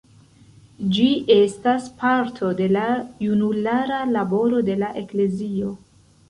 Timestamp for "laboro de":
4.15-4.79